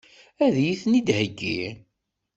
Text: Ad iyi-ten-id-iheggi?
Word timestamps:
Ad 0.45 0.55
iyi-ten-id-iheggi? 0.57 1.61